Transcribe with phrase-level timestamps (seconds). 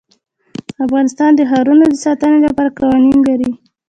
[0.85, 3.51] افغانستان د ښارونه د ساتنې لپاره قوانین لري.